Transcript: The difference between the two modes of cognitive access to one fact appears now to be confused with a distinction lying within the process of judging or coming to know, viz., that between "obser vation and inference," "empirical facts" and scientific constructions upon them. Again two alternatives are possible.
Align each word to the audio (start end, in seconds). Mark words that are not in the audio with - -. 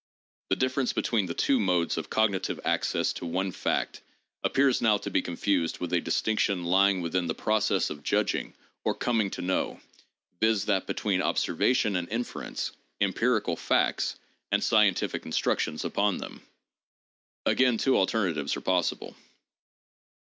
The 0.49 0.55
difference 0.55 0.93
between 0.93 1.27
the 1.27 1.35
two 1.35 1.59
modes 1.59 1.95
of 1.95 2.09
cognitive 2.09 2.59
access 2.65 3.13
to 3.13 3.25
one 3.27 3.51
fact 3.51 4.01
appears 4.43 4.81
now 4.81 4.97
to 4.97 5.11
be 5.11 5.21
confused 5.21 5.77
with 5.77 5.93
a 5.93 6.01
distinction 6.01 6.63
lying 6.63 7.01
within 7.03 7.27
the 7.27 7.35
process 7.35 7.91
of 7.91 8.01
judging 8.01 8.55
or 8.83 8.95
coming 8.95 9.29
to 9.29 9.43
know, 9.43 9.79
viz., 10.39 10.65
that 10.65 10.87
between 10.87 11.21
"obser 11.21 11.55
vation 11.55 11.95
and 11.95 12.09
inference," 12.09 12.71
"empirical 12.99 13.55
facts" 13.55 14.15
and 14.51 14.63
scientific 14.63 15.21
constructions 15.21 15.85
upon 15.85 16.17
them. 16.17 16.41
Again 17.45 17.77
two 17.77 17.95
alternatives 17.95 18.57
are 18.57 18.61
possible. 18.61 19.15